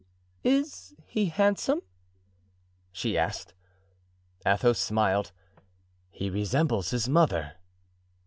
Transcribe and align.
"Is 0.43 0.95
he 1.05 1.27
handsome?" 1.27 1.81
she 2.91 3.19
asked. 3.19 3.53
Athos 4.43 4.79
smiled. 4.79 5.31
"He 6.09 6.27
resembles 6.31 6.89
his 6.89 7.07
mother." 7.07 7.57